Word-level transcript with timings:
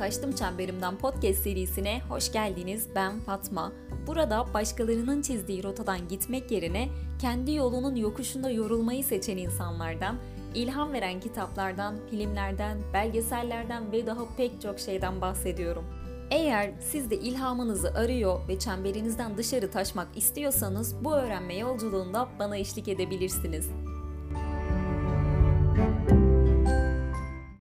Taştım 0.00 0.32
Çemberimden 0.32 0.98
podcast 0.98 1.42
serisine 1.42 2.00
hoş 2.08 2.32
geldiniz. 2.32 2.88
Ben 2.94 3.20
Fatma. 3.20 3.72
Burada 4.06 4.54
başkalarının 4.54 5.22
çizdiği 5.22 5.62
rotadan 5.62 6.08
gitmek 6.08 6.50
yerine 6.50 6.88
kendi 7.20 7.52
yolunun 7.52 7.96
yokuşunda 7.96 8.50
yorulmayı 8.50 9.04
seçen 9.04 9.36
insanlardan, 9.36 10.16
ilham 10.54 10.92
veren 10.92 11.20
kitaplardan, 11.20 11.96
filmlerden, 12.10 12.78
belgesellerden 12.92 13.92
ve 13.92 14.06
daha 14.06 14.36
pek 14.36 14.62
çok 14.62 14.80
şeyden 14.80 15.20
bahsediyorum. 15.20 15.84
Eğer 16.30 16.70
siz 16.80 17.10
de 17.10 17.16
ilhamınızı 17.16 17.94
arıyor 17.94 18.48
ve 18.48 18.58
çemberinizden 18.58 19.36
dışarı 19.36 19.70
taşmak 19.70 20.16
istiyorsanız 20.16 21.04
bu 21.04 21.14
öğrenme 21.14 21.54
yolculuğunda 21.54 22.28
bana 22.38 22.56
eşlik 22.56 22.88
edebilirsiniz. 22.88 23.68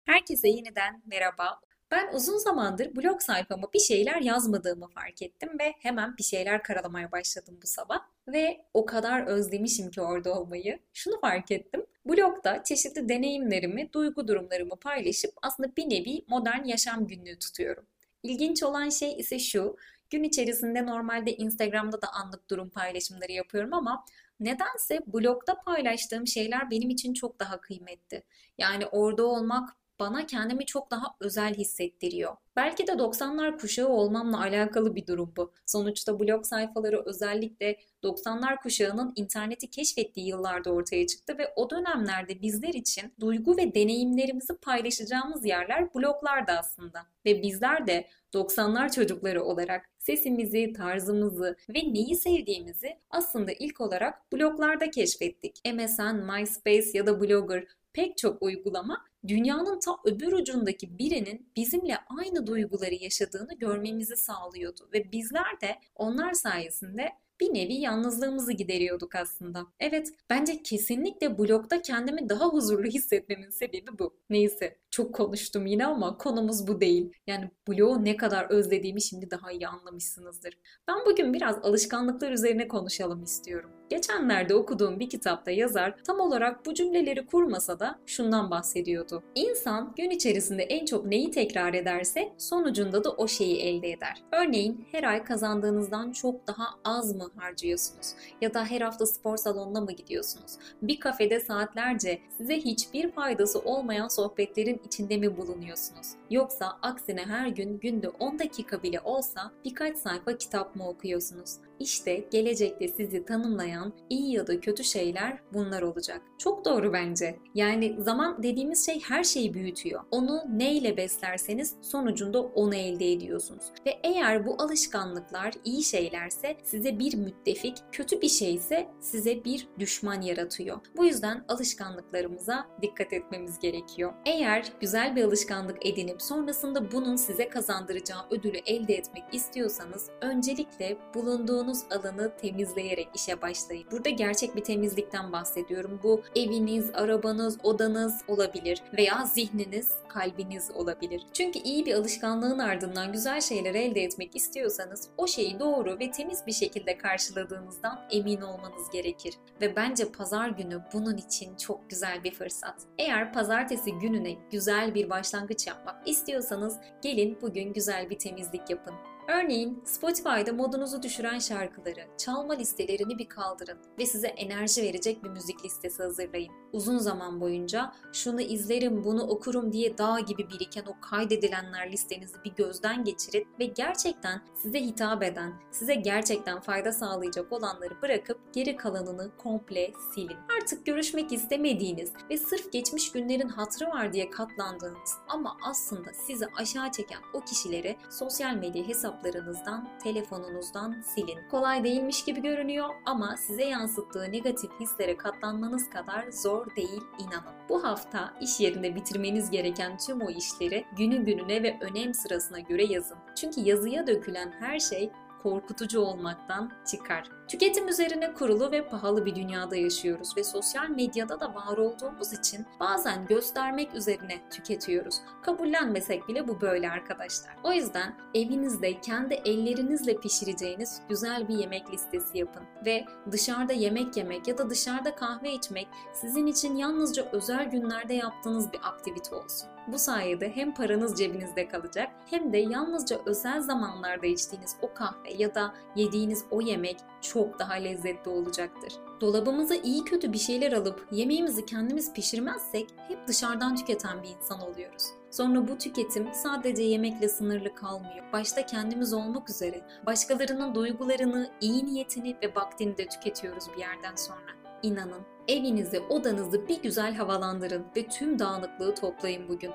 Herkese 0.05 0.47
yeniden 0.47 1.03
merhaba. 1.05 1.59
Ben 1.91 2.13
uzun 2.13 2.37
zamandır 2.37 2.95
blog 2.95 3.21
sayfama 3.21 3.73
bir 3.73 3.79
şeyler 3.79 4.21
yazmadığımı 4.21 4.87
fark 4.87 5.21
ettim 5.21 5.49
ve 5.59 5.73
hemen 5.79 6.17
bir 6.17 6.23
şeyler 6.23 6.63
karalamaya 6.63 7.11
başladım 7.11 7.59
bu 7.63 7.67
sabah. 7.67 7.99
Ve 8.27 8.65
o 8.73 8.85
kadar 8.85 9.27
özlemişim 9.27 9.91
ki 9.91 10.01
orada 10.01 10.39
olmayı. 10.39 10.79
Şunu 10.93 11.19
fark 11.19 11.51
ettim. 11.51 11.85
Blogda 12.05 12.63
çeşitli 12.63 13.09
deneyimlerimi, 13.09 13.93
duygu 13.93 14.27
durumlarımı 14.27 14.75
paylaşıp 14.75 15.31
aslında 15.41 15.75
bir 15.75 15.89
nevi 15.89 16.25
modern 16.27 16.63
yaşam 16.63 17.07
günlüğü 17.07 17.39
tutuyorum. 17.39 17.85
İlginç 18.23 18.63
olan 18.63 18.89
şey 18.89 19.19
ise 19.19 19.39
şu. 19.39 19.77
Gün 20.09 20.23
içerisinde 20.23 20.85
normalde 20.85 21.35
Instagram'da 21.35 22.01
da 22.01 22.07
anlık 22.13 22.49
durum 22.49 22.69
paylaşımları 22.69 23.31
yapıyorum 23.31 23.73
ama 23.73 24.05
nedense 24.39 24.99
blogda 25.07 25.61
paylaştığım 25.61 26.27
şeyler 26.27 26.71
benim 26.71 26.89
için 26.89 27.13
çok 27.13 27.39
daha 27.39 27.61
kıymetli. 27.61 28.23
Yani 28.57 28.85
orada 28.85 29.25
olmak 29.25 29.69
bana 29.99 30.25
kendimi 30.25 30.65
çok 30.65 30.91
daha 30.91 31.15
özel 31.19 31.53
hissettiriyor. 31.53 32.35
Belki 32.55 32.87
de 32.87 32.91
90'lar 32.91 33.57
kuşağı 33.57 33.87
olmamla 33.87 34.41
alakalı 34.41 34.95
bir 34.95 35.07
durum 35.07 35.33
bu. 35.37 35.51
Sonuçta 35.65 36.19
blog 36.19 36.45
sayfaları 36.45 37.03
özellikle 37.05 37.77
90'lar 38.03 38.61
kuşağının 38.61 39.13
interneti 39.15 39.69
keşfettiği 39.69 40.27
yıllarda 40.27 40.71
ortaya 40.71 41.07
çıktı 41.07 41.37
ve 41.37 41.53
o 41.55 41.69
dönemlerde 41.69 42.41
bizler 42.41 42.73
için 42.73 43.13
duygu 43.19 43.57
ve 43.57 43.75
deneyimlerimizi 43.75 44.57
paylaşacağımız 44.57 45.45
yerler 45.45 45.93
bloglardı 45.93 46.51
aslında. 46.51 47.05
Ve 47.25 47.41
bizler 47.41 47.87
de 47.87 48.07
90'lar 48.33 48.95
çocukları 48.95 49.43
olarak 49.43 49.89
sesimizi, 49.97 50.73
tarzımızı 50.73 51.55
ve 51.69 51.93
neyi 51.93 52.15
sevdiğimizi 52.15 52.97
aslında 53.09 53.51
ilk 53.51 53.81
olarak 53.81 54.31
bloglarda 54.33 54.91
keşfettik. 54.91 55.61
MSN, 55.73 56.15
MySpace 56.31 56.89
ya 56.93 57.07
da 57.07 57.21
Blogger 57.21 57.67
pek 57.93 58.17
çok 58.17 58.41
uygulama 58.41 59.05
dünyanın 59.27 59.79
ta 59.79 59.97
öbür 60.05 60.33
ucundaki 60.33 60.97
birinin 60.99 61.51
bizimle 61.55 61.97
aynı 62.17 62.47
duyguları 62.47 62.93
yaşadığını 62.93 63.53
görmemizi 63.57 64.15
sağlıyordu 64.15 64.89
ve 64.93 65.11
bizler 65.11 65.61
de 65.61 65.75
onlar 65.95 66.33
sayesinde 66.33 67.11
bir 67.39 67.53
nevi 67.53 67.73
yalnızlığımızı 67.73 68.51
gideriyorduk 68.51 69.15
aslında. 69.15 69.67
Evet, 69.79 70.13
bence 70.29 70.63
kesinlikle 70.63 71.37
blogda 71.37 71.81
kendimi 71.81 72.29
daha 72.29 72.45
huzurlu 72.45 72.87
hissetmemin 72.87 73.49
sebebi 73.49 73.99
bu. 73.99 74.17
Neyse, 74.29 74.77
çok 74.91 75.15
konuştum 75.15 75.65
yine 75.65 75.85
ama 75.85 76.17
konumuz 76.17 76.67
bu 76.67 76.81
değil. 76.81 77.11
Yani 77.27 77.51
blogu 77.67 78.05
ne 78.05 78.17
kadar 78.17 78.49
özlediğimi 78.49 79.01
şimdi 79.01 79.31
daha 79.31 79.51
iyi 79.51 79.67
anlamışsınızdır. 79.67 80.57
Ben 80.87 80.97
bugün 81.05 81.33
biraz 81.33 81.55
alışkanlıklar 81.63 82.31
üzerine 82.31 82.67
konuşalım 82.67 83.23
istiyorum. 83.23 83.71
Geçenlerde 83.89 84.55
okuduğum 84.55 84.99
bir 84.99 85.09
kitapta 85.09 85.51
yazar 85.51 85.95
tam 86.03 86.19
olarak 86.19 86.65
bu 86.65 86.73
cümleleri 86.73 87.25
kurmasa 87.25 87.79
da 87.79 87.99
şundan 88.05 88.51
bahsediyordu. 88.51 89.23
İnsan 89.35 89.93
gün 89.97 90.09
içerisinde 90.09 90.63
en 90.63 90.85
çok 90.85 91.05
neyi 91.05 91.31
tekrar 91.31 91.73
ederse 91.73 92.33
sonucunda 92.37 93.03
da 93.03 93.11
o 93.11 93.27
şeyi 93.27 93.57
elde 93.57 93.91
eder. 93.91 94.23
Örneğin 94.31 94.87
her 94.91 95.03
ay 95.03 95.23
kazandığınızdan 95.23 96.11
çok 96.11 96.47
daha 96.47 96.65
az 96.83 97.15
mı 97.15 97.31
harcıyorsunuz? 97.35 98.07
Ya 98.41 98.53
da 98.53 98.65
her 98.65 98.81
hafta 98.81 99.05
spor 99.05 99.37
salonuna 99.37 99.81
mı 99.81 99.91
gidiyorsunuz? 99.91 100.51
Bir 100.81 100.99
kafede 100.99 101.39
saatlerce 101.39 102.21
size 102.37 102.57
hiçbir 102.57 103.11
faydası 103.11 103.59
olmayan 103.59 104.07
sohbetlerin 104.07 104.81
içinde 104.85 105.17
mi 105.17 105.37
bulunuyorsunuz? 105.37 106.07
Yoksa 106.29 106.77
aksine 106.81 107.25
her 107.25 107.47
gün 107.47 107.79
günde 107.79 108.09
10 108.09 108.39
dakika 108.39 108.83
bile 108.83 108.99
olsa 108.99 109.51
birkaç 109.65 109.97
sayfa 109.97 110.37
kitap 110.37 110.75
mı 110.75 110.89
okuyorsunuz? 110.89 111.57
İşte 111.79 112.25
gelecekte 112.31 112.87
sizi 112.87 113.25
tanımlayan 113.25 113.93
iyi 114.09 114.33
ya 114.33 114.47
da 114.47 114.59
kötü 114.59 114.83
şeyler 114.83 115.39
bunlar 115.53 115.81
olacak. 115.81 116.21
Çok 116.37 116.65
doğru 116.65 116.93
bence. 116.93 117.39
Yani 117.55 117.95
zaman 117.99 118.43
dediğimiz 118.43 118.85
şey 118.85 118.99
her 118.99 119.23
şeyi 119.23 119.53
büyütüyor. 119.53 120.01
Onu 120.11 120.43
neyle 120.49 120.97
beslerseniz 120.97 121.75
sonucunda 121.81 122.41
onu 122.41 122.75
elde 122.75 123.11
ediyorsunuz. 123.11 123.63
Ve 123.85 123.99
eğer 124.03 124.45
bu 124.45 124.61
alışkanlıklar 124.61 125.53
iyi 125.65 125.83
şeylerse 125.83 126.57
size 126.63 126.99
bir 126.99 127.15
müttefik, 127.15 127.77
kötü 127.91 128.21
bir 128.21 128.29
şeyse 128.29 128.87
size 128.99 129.43
bir 129.43 129.67
düşman 129.79 130.21
yaratıyor. 130.21 130.77
Bu 130.97 131.05
yüzden 131.05 131.45
alışkanlıklarımıza 131.47 132.67
dikkat 132.81 133.13
etmemiz 133.13 133.59
gerekiyor. 133.59 134.13
Eğer 134.25 134.71
güzel 134.81 135.15
bir 135.15 135.23
alışkanlık 135.23 135.85
edinip 135.85 136.21
sonrasında 136.21 136.91
bunun 136.91 137.15
size 137.15 137.49
kazandıracağı 137.49 138.25
ödülü 138.31 138.57
elde 138.65 138.95
etmek 138.95 139.23
istiyorsanız 139.31 140.09
öncelikle 140.21 140.97
bulunduğunuz 141.13 141.64
bulunduğunuz 141.65 141.83
alanı 141.91 142.31
temizleyerek 142.37 143.07
işe 143.15 143.41
başlayın. 143.41 143.87
Burada 143.91 144.09
gerçek 144.09 144.55
bir 144.55 144.63
temizlikten 144.63 145.31
bahsediyorum. 145.31 145.99
Bu 146.03 146.21
eviniz, 146.35 146.91
arabanız, 146.93 147.57
odanız 147.63 148.21
olabilir 148.27 148.81
veya 148.97 149.25
zihniniz, 149.25 149.91
kalbiniz 150.07 150.71
olabilir. 150.71 151.21
Çünkü 151.33 151.59
iyi 151.59 151.85
bir 151.85 151.93
alışkanlığın 151.93 152.59
ardından 152.59 153.11
güzel 153.11 153.41
şeyler 153.41 153.75
elde 153.75 154.03
etmek 154.03 154.35
istiyorsanız 154.35 155.09
o 155.17 155.27
şeyi 155.27 155.59
doğru 155.59 155.99
ve 155.99 156.11
temiz 156.11 156.47
bir 156.47 156.53
şekilde 156.53 156.97
karşıladığınızdan 156.97 157.99
emin 158.11 158.41
olmanız 158.41 158.89
gerekir. 158.93 159.33
Ve 159.61 159.75
bence 159.75 160.11
pazar 160.11 160.49
günü 160.49 160.81
bunun 160.93 161.17
için 161.17 161.55
çok 161.55 161.89
güzel 161.89 162.23
bir 162.23 162.31
fırsat. 162.31 162.75
Eğer 162.97 163.33
pazartesi 163.33 163.91
gününe 163.91 164.35
güzel 164.51 164.95
bir 164.95 165.09
başlangıç 165.09 165.67
yapmak 165.67 166.07
istiyorsanız 166.07 166.77
gelin 167.01 167.37
bugün 167.41 167.73
güzel 167.73 168.09
bir 168.09 168.19
temizlik 168.19 168.69
yapın. 168.69 169.14
Örneğin 169.27 169.81
Spotify'da 169.85 170.53
modunuzu 170.53 171.03
düşüren 171.03 171.39
şarkıları, 171.39 172.07
çalma 172.17 172.53
listelerini 172.53 173.17
bir 173.17 173.29
kaldırın 173.29 173.77
ve 173.99 174.05
size 174.05 174.27
enerji 174.27 174.81
verecek 174.81 175.23
bir 175.23 175.29
müzik 175.29 175.65
listesi 175.65 176.03
hazırlayın. 176.03 176.53
Uzun 176.73 176.97
zaman 176.97 177.41
boyunca 177.41 177.93
şunu 178.13 178.41
izlerim, 178.41 179.03
bunu 179.03 179.23
okurum 179.23 179.73
diye 179.73 179.97
dağ 179.97 180.19
gibi 180.19 180.49
biriken 180.49 180.83
o 180.85 181.01
kaydedilenler 181.01 181.91
listenizi 181.91 182.35
bir 182.45 182.55
gözden 182.55 183.03
geçirin 183.03 183.47
ve 183.59 183.65
gerçekten 183.65 184.41
size 184.55 184.81
hitap 184.81 185.23
eden, 185.23 185.53
size 185.71 185.95
gerçekten 185.95 186.59
fayda 186.59 186.91
sağlayacak 186.91 187.51
olanları 187.51 188.01
bırakıp 188.01 188.53
geri 188.53 188.77
kalanını 188.77 189.31
komple 189.37 189.91
silin. 190.13 190.37
Artık 190.61 190.85
görüşmek 190.85 191.31
istemediğiniz 191.31 192.11
ve 192.29 192.37
sırf 192.37 192.71
geçmiş 192.71 193.11
günlerin 193.11 193.49
hatrı 193.49 193.87
var 193.87 194.13
diye 194.13 194.29
katlandığınız 194.29 195.13
ama 195.27 195.57
aslında 195.63 196.13
sizi 196.13 196.45
aşağı 196.57 196.91
çeken 196.91 197.19
o 197.33 197.41
kişileri 197.41 197.97
sosyal 198.09 198.55
medya 198.55 198.87
hesap 198.87 199.14
hesaplarınızdan, 199.15 199.87
telefonunuzdan 200.03 201.01
silin. 201.01 201.49
Kolay 201.51 201.83
değilmiş 201.83 202.25
gibi 202.25 202.41
görünüyor 202.41 202.89
ama 203.05 203.37
size 203.37 203.63
yansıttığı 203.63 204.31
negatif 204.31 204.71
hislere 204.79 205.17
katlanmanız 205.17 205.89
kadar 205.89 206.31
zor 206.31 206.75
değil 206.75 207.01
inanın. 207.19 207.55
Bu 207.69 207.83
hafta 207.83 208.33
iş 208.41 208.59
yerinde 208.59 208.95
bitirmeniz 208.95 209.49
gereken 209.49 209.97
tüm 209.97 210.21
o 210.21 210.29
işleri 210.29 210.85
günü 210.97 211.25
gününe 211.25 211.63
ve 211.63 211.79
önem 211.81 212.13
sırasına 212.13 212.59
göre 212.59 212.83
yazın. 212.83 213.17
Çünkü 213.35 213.61
yazıya 213.61 214.07
dökülen 214.07 214.51
her 214.59 214.79
şey 214.79 215.11
korkutucu 215.43 215.99
olmaktan 215.99 216.71
çıkar. 216.91 217.29
Tüketim 217.47 217.87
üzerine 217.87 218.33
kurulu 218.33 218.71
ve 218.71 218.87
pahalı 218.87 219.25
bir 219.25 219.35
dünyada 219.35 219.75
yaşıyoruz 219.75 220.37
ve 220.37 220.43
sosyal 220.43 220.89
medyada 220.89 221.39
da 221.39 221.55
var 221.55 221.77
olduğumuz 221.77 222.33
için 222.33 222.65
bazen 222.79 223.27
göstermek 223.27 223.95
üzerine 223.95 224.49
tüketiyoruz. 224.49 225.15
Kabullenmesek 225.41 226.27
bile 226.27 226.47
bu 226.47 226.61
böyle 226.61 226.89
arkadaşlar. 226.89 227.57
O 227.63 227.71
yüzden 227.71 228.15
evinizde 228.33 229.01
kendi 229.01 229.33
ellerinizle 229.33 230.17
pişireceğiniz 230.17 231.01
güzel 231.09 231.47
bir 231.47 231.57
yemek 231.57 231.93
listesi 231.93 232.37
yapın 232.37 232.63
ve 232.85 233.05
dışarıda 233.31 233.73
yemek 233.73 234.17
yemek 234.17 234.47
ya 234.47 234.57
da 234.57 234.69
dışarıda 234.69 235.15
kahve 235.15 235.53
içmek 235.53 235.87
sizin 236.13 236.47
için 236.47 236.75
yalnızca 236.75 237.27
özel 237.31 237.69
günlerde 237.69 238.13
yaptığınız 238.13 238.73
bir 238.73 238.79
aktivite 238.83 239.35
olsun. 239.35 239.69
Bu 239.87 239.99
sayede 239.99 240.55
hem 240.55 240.73
paranız 240.73 241.17
cebinizde 241.19 241.67
kalacak 241.67 242.09
hem 242.29 242.53
de 242.53 242.57
yalnızca 242.57 243.19
özel 243.25 243.61
zamanlarda 243.61 244.25
içtiğiniz 244.25 244.75
o 244.81 244.93
kahve 244.93 245.33
ya 245.37 245.55
da 245.55 245.73
yediğiniz 245.95 246.45
o 246.51 246.61
yemek 246.61 246.97
çok 247.21 247.34
daha 247.59 247.73
lezzetli 247.73 248.29
olacaktır. 248.29 248.93
Dolabımıza 249.21 249.75
iyi 249.75 250.03
kötü 250.03 250.33
bir 250.33 250.37
şeyler 250.37 250.71
alıp 250.71 251.07
yemeğimizi 251.11 251.65
kendimiz 251.65 252.13
pişirmezsek 252.13 252.87
hep 253.07 253.27
dışarıdan 253.27 253.75
tüketen 253.75 254.23
bir 254.23 254.29
insan 254.29 254.61
oluyoruz. 254.61 255.03
Sonra 255.31 255.67
bu 255.67 255.77
tüketim 255.77 256.33
sadece 256.33 256.83
yemekle 256.83 257.29
sınırlı 257.29 257.75
kalmıyor. 257.75 258.33
Başta 258.33 258.65
kendimiz 258.65 259.13
olmak 259.13 259.49
üzere 259.49 259.81
başkalarının 260.05 260.75
duygularını, 260.75 261.49
iyi 261.61 261.85
niyetini 261.85 262.37
ve 262.43 262.55
vaktini 262.55 262.97
de 262.97 263.07
tüketiyoruz 263.07 263.65
bir 263.75 263.81
yerden 263.81 264.15
sonra. 264.15 264.51
İnanın 264.83 265.21
evinizi, 265.47 265.99
odanızı 265.99 266.67
bir 266.67 266.81
güzel 266.81 267.15
havalandırın 267.15 267.85
ve 267.97 268.07
tüm 268.07 268.39
dağınıklığı 268.39 268.95
toplayın 268.95 269.49
bugün. 269.49 269.71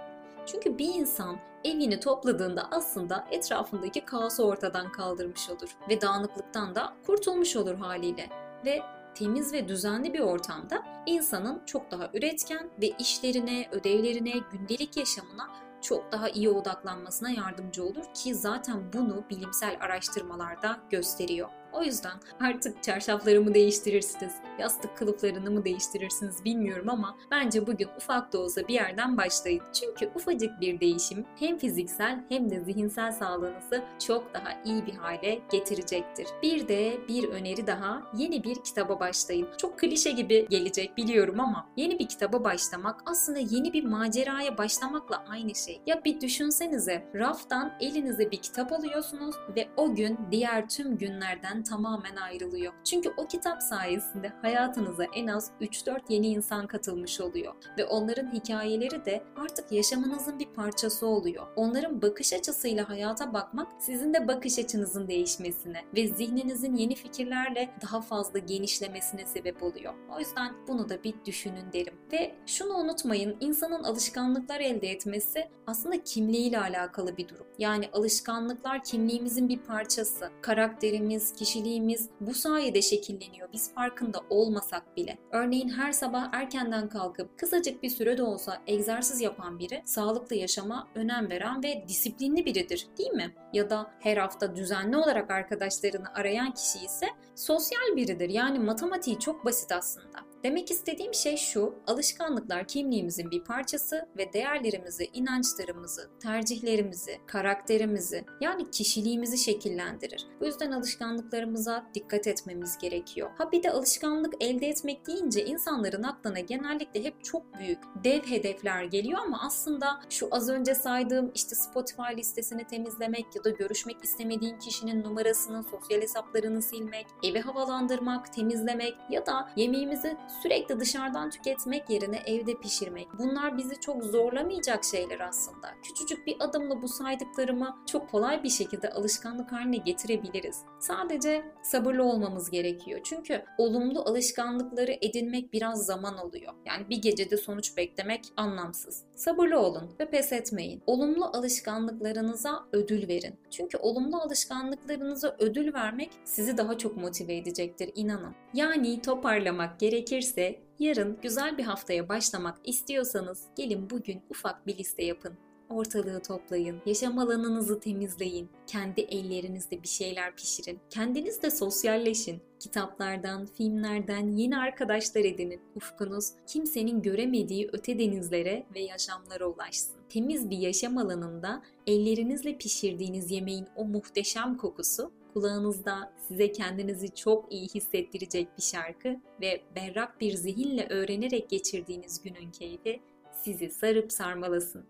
Çünkü 0.52 0.78
bir 0.78 0.94
insan 0.94 1.38
evini 1.64 2.00
topladığında 2.00 2.68
aslında 2.70 3.26
etrafındaki 3.30 4.04
kaosu 4.04 4.44
ortadan 4.44 4.92
kaldırmış 4.92 5.50
olur 5.50 5.76
ve 5.88 6.00
dağınıklıktan 6.00 6.74
da 6.74 6.92
kurtulmuş 7.06 7.56
olur 7.56 7.74
haliyle. 7.74 8.28
Ve 8.64 8.80
temiz 9.14 9.52
ve 9.52 9.68
düzenli 9.68 10.14
bir 10.14 10.20
ortamda 10.20 10.82
insanın 11.06 11.62
çok 11.66 11.90
daha 11.90 12.10
üretken 12.14 12.70
ve 12.80 12.86
işlerine, 12.98 13.68
ödevlerine, 13.72 14.32
gündelik 14.52 14.96
yaşamına 14.96 15.48
çok 15.82 16.12
daha 16.12 16.28
iyi 16.28 16.50
odaklanmasına 16.50 17.30
yardımcı 17.30 17.84
olur 17.84 18.04
ki 18.14 18.34
zaten 18.34 18.92
bunu 18.92 19.24
bilimsel 19.30 19.76
araştırmalarda 19.80 20.80
gösteriyor. 20.90 21.48
O 21.72 21.82
yüzden 21.82 22.12
artık 22.40 22.82
çarşaflarımı 22.82 23.54
değiştirirsiniz, 23.54 24.32
yastık 24.58 24.96
kılıflarını 24.96 25.50
mı 25.50 25.64
değiştirirsiniz 25.64 26.44
bilmiyorum 26.44 26.88
ama 26.88 27.16
bence 27.30 27.66
bugün 27.66 27.88
ufak 27.96 28.32
da 28.32 28.38
olsa 28.38 28.68
bir 28.68 28.74
yerden 28.74 29.16
başlayın. 29.16 29.62
Çünkü 29.72 30.10
ufacık 30.14 30.60
bir 30.60 30.80
değişim 30.80 31.26
hem 31.38 31.58
fiziksel 31.58 32.24
hem 32.28 32.50
de 32.50 32.64
zihinsel 32.64 33.12
sağlığınızı 33.12 33.82
çok 34.06 34.34
daha 34.34 34.62
iyi 34.64 34.86
bir 34.86 34.94
hale 34.94 35.38
getirecektir. 35.52 36.26
Bir 36.42 36.68
de 36.68 36.98
bir 37.08 37.28
öneri 37.28 37.66
daha 37.66 38.02
yeni 38.16 38.44
bir 38.44 38.54
kitaba 38.54 39.00
başlayın. 39.00 39.48
Çok 39.58 39.78
klişe 39.78 40.10
gibi 40.10 40.46
gelecek 40.50 40.96
biliyorum 40.96 41.40
ama 41.40 41.68
yeni 41.76 41.98
bir 41.98 42.08
kitaba 42.08 42.44
başlamak 42.44 43.00
aslında 43.06 43.38
yeni 43.38 43.72
bir 43.72 43.84
maceraya 43.84 44.58
başlamakla 44.58 45.24
aynı 45.28 45.54
şey. 45.54 45.82
Ya 45.86 46.04
bir 46.04 46.20
düşünsenize 46.20 47.10
raftan 47.14 47.72
elinize 47.80 48.30
bir 48.30 48.36
kitap 48.36 48.72
alıyorsunuz 48.72 49.36
ve 49.56 49.68
o 49.76 49.94
gün 49.94 50.18
diğer 50.30 50.68
tüm 50.68 50.98
günlerden 50.98 51.59
tamamen 51.62 52.16
ayrılıyor. 52.16 52.72
Çünkü 52.84 53.12
o 53.16 53.26
kitap 53.26 53.62
sayesinde 53.62 54.32
hayatınıza 54.42 55.04
en 55.14 55.26
az 55.26 55.50
3-4 55.60 56.00
yeni 56.08 56.26
insan 56.26 56.66
katılmış 56.66 57.20
oluyor 57.20 57.54
ve 57.78 57.84
onların 57.84 58.32
hikayeleri 58.32 59.04
de 59.04 59.24
artık 59.36 59.72
yaşamınızın 59.72 60.38
bir 60.38 60.46
parçası 60.46 61.06
oluyor. 61.06 61.46
Onların 61.56 62.02
bakış 62.02 62.32
açısıyla 62.32 62.88
hayata 62.88 63.34
bakmak 63.34 63.68
sizin 63.78 64.14
de 64.14 64.28
bakış 64.28 64.58
açınızın 64.58 65.08
değişmesine 65.08 65.84
ve 65.96 66.08
zihninizin 66.08 66.74
yeni 66.74 66.94
fikirlerle 66.94 67.70
daha 67.82 68.00
fazla 68.00 68.38
genişlemesine 68.38 69.26
sebep 69.26 69.62
oluyor. 69.62 69.94
O 70.16 70.18
yüzden 70.20 70.52
bunu 70.68 70.88
da 70.88 71.04
bir 71.04 71.14
düşünün 71.26 71.72
derim. 71.72 71.94
Ve 72.12 72.34
şunu 72.46 72.74
unutmayın, 72.74 73.36
insanın 73.40 73.84
alışkanlıklar 73.84 74.60
elde 74.60 74.88
etmesi 74.88 75.48
aslında 75.66 76.04
kimliğiyle 76.04 76.58
alakalı 76.58 77.16
bir 77.16 77.28
durum. 77.28 77.46
Yani 77.58 77.88
alışkanlıklar 77.92 78.84
kimliğimizin 78.84 79.48
bir 79.48 79.58
parçası. 79.58 80.30
Karakterimiz, 80.42 81.32
kişi 81.32 81.49
kişiliğimiz 81.50 82.08
bu 82.20 82.34
sayede 82.34 82.82
şekilleniyor 82.82 83.48
biz 83.52 83.74
farkında 83.74 84.20
olmasak 84.30 84.96
bile. 84.96 85.18
Örneğin 85.32 85.68
her 85.68 85.92
sabah 85.92 86.28
erkenden 86.32 86.88
kalkıp 86.88 87.38
kısacık 87.38 87.82
bir 87.82 87.90
süre 87.90 88.18
de 88.18 88.22
olsa 88.22 88.62
egzersiz 88.66 89.20
yapan 89.20 89.58
biri 89.58 89.82
sağlıklı 89.84 90.36
yaşama 90.36 90.88
önem 90.94 91.30
veren 91.30 91.62
ve 91.62 91.84
disiplinli 91.88 92.46
biridir 92.46 92.86
değil 92.98 93.10
mi? 93.10 93.34
Ya 93.52 93.70
da 93.70 93.90
her 94.00 94.16
hafta 94.16 94.56
düzenli 94.56 94.96
olarak 94.96 95.30
arkadaşlarını 95.30 96.14
arayan 96.14 96.54
kişi 96.54 96.84
ise 96.84 97.06
sosyal 97.36 97.96
biridir. 97.96 98.28
Yani 98.28 98.58
matematiği 98.58 99.18
çok 99.18 99.44
basit 99.44 99.72
aslında. 99.72 100.29
Demek 100.44 100.70
istediğim 100.70 101.14
şey 101.14 101.36
şu, 101.36 101.74
alışkanlıklar 101.86 102.68
kimliğimizin 102.68 103.30
bir 103.30 103.44
parçası 103.44 104.08
ve 104.18 104.32
değerlerimizi, 104.32 105.10
inançlarımızı, 105.12 106.10
tercihlerimizi, 106.22 107.18
karakterimizi 107.26 108.24
yani 108.40 108.70
kişiliğimizi 108.70 109.38
şekillendirir. 109.38 110.26
Bu 110.40 110.46
yüzden 110.46 110.72
alışkanlıklarımıza 110.72 111.86
dikkat 111.94 112.26
etmemiz 112.26 112.78
gerekiyor. 112.78 113.30
Ha 113.38 113.52
bir 113.52 113.62
de 113.62 113.70
alışkanlık 113.70 114.34
elde 114.40 114.68
etmek 114.68 115.06
deyince 115.06 115.44
insanların 115.44 116.02
aklına 116.02 116.40
genellikle 116.40 117.04
hep 117.04 117.24
çok 117.24 117.58
büyük, 117.58 117.78
dev 118.04 118.22
hedefler 118.22 118.84
geliyor 118.84 119.18
ama 119.18 119.40
aslında 119.46 120.00
şu 120.10 120.28
az 120.30 120.48
önce 120.48 120.74
saydığım 120.74 121.30
işte 121.34 121.54
Spotify 121.54 122.16
listesini 122.16 122.64
temizlemek 122.64 123.26
ya 123.36 123.44
da 123.44 123.50
görüşmek 123.50 124.04
istemediğin 124.04 124.58
kişinin 124.58 125.02
numarasını, 125.04 125.62
sosyal 125.62 126.00
hesaplarını 126.00 126.62
silmek, 126.62 127.06
evi 127.22 127.40
havalandırmak, 127.40 128.32
temizlemek 128.32 128.94
ya 129.10 129.26
da 129.26 129.50
yemeğimizi 129.56 130.16
sürekli 130.42 130.80
dışarıdan 130.80 131.30
tüketmek 131.30 131.90
yerine 131.90 132.22
evde 132.26 132.54
pişirmek. 132.54 133.08
Bunlar 133.18 133.58
bizi 133.58 133.80
çok 133.80 134.04
zorlamayacak 134.04 134.84
şeyler 134.84 135.20
aslında. 135.20 135.68
Küçücük 135.82 136.26
bir 136.26 136.36
adımla 136.40 136.82
bu 136.82 136.88
saydıklarımı 136.88 137.76
çok 137.86 138.10
kolay 138.10 138.42
bir 138.42 138.48
şekilde 138.48 138.90
alışkanlık 138.90 139.52
haline 139.52 139.76
getirebiliriz. 139.76 140.56
Sadece 140.80 141.44
sabırlı 141.62 142.04
olmamız 142.04 142.50
gerekiyor. 142.50 143.00
Çünkü 143.04 143.44
olumlu 143.58 144.00
alışkanlıkları 144.00 144.96
edinmek 145.00 145.52
biraz 145.52 145.86
zaman 145.86 146.14
alıyor. 146.14 146.54
Yani 146.66 146.88
bir 146.88 147.02
gecede 147.02 147.36
sonuç 147.36 147.76
beklemek 147.76 148.24
anlamsız. 148.36 149.04
Sabırlı 149.16 149.58
olun 149.58 149.90
ve 150.00 150.10
pes 150.10 150.32
etmeyin. 150.32 150.82
Olumlu 150.86 151.24
alışkanlıklarınıza 151.24 152.64
ödül 152.72 153.08
verin. 153.08 153.34
Çünkü 153.50 153.78
olumlu 153.78 154.16
alışkanlıklarınıza 154.16 155.36
ödül 155.38 155.74
vermek 155.74 156.10
sizi 156.24 156.56
daha 156.56 156.78
çok 156.78 156.96
motive 156.96 157.36
edecektir 157.36 157.90
inanın. 157.94 158.34
Yani 158.54 159.02
toparlamak 159.02 159.80
gerekirse 160.20 160.60
yarın 160.78 161.18
güzel 161.22 161.58
bir 161.58 161.64
haftaya 161.64 162.08
başlamak 162.08 162.58
istiyorsanız 162.64 163.44
gelin 163.56 163.90
bugün 163.90 164.22
ufak 164.30 164.66
bir 164.66 164.78
liste 164.78 165.04
yapın. 165.04 165.32
Ortalığı 165.70 166.22
toplayın, 166.22 166.82
yaşam 166.86 167.18
alanınızı 167.18 167.80
temizleyin, 167.80 168.48
kendi 168.66 169.00
ellerinizle 169.00 169.82
bir 169.82 169.88
şeyler 169.88 170.36
pişirin, 170.36 170.78
kendiniz 170.90 171.42
de 171.42 171.50
sosyalleşin. 171.50 172.40
Kitaplardan, 172.60 173.46
filmlerden 173.46 174.36
yeni 174.36 174.58
arkadaşlar 174.58 175.24
edinin. 175.24 175.60
Ufkunuz 175.76 176.30
kimsenin 176.46 177.02
göremediği 177.02 177.70
öte 177.72 177.98
denizlere 177.98 178.66
ve 178.74 178.80
yaşamlara 178.80 179.46
ulaşsın. 179.46 179.96
Temiz 180.08 180.50
bir 180.50 180.58
yaşam 180.58 180.98
alanında 180.98 181.62
ellerinizle 181.86 182.58
pişirdiğiniz 182.58 183.30
yemeğin 183.30 183.66
o 183.76 183.84
muhteşem 183.84 184.56
kokusu 184.56 185.12
kulağınızda 185.32 186.12
size 186.28 186.52
kendinizi 186.52 187.14
çok 187.14 187.52
iyi 187.52 187.68
hissettirecek 187.68 188.48
bir 188.58 188.62
şarkı 188.62 189.16
ve 189.40 189.62
berrak 189.76 190.20
bir 190.20 190.34
zihinle 190.34 190.86
öğrenerek 190.90 191.50
geçirdiğiniz 191.50 192.22
günün 192.22 192.50
keyfi 192.50 193.00
sizi 193.32 193.70
sarıp 193.70 194.12
sarmalasın. 194.12 194.86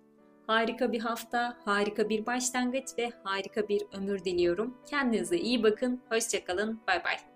Harika 0.47 0.93
bir 0.93 1.01
hafta, 1.01 1.57
harika 1.65 2.09
bir 2.09 2.27
başlangıç 2.27 2.87
ve 2.99 3.11
harika 3.25 3.69
bir 3.69 3.83
ömür 3.93 4.25
diliyorum. 4.25 4.79
Kendinize 4.87 5.39
iyi 5.39 5.63
bakın, 5.63 6.01
hoşçakalın, 6.11 6.81
bay 6.89 7.05
bay. 7.05 7.30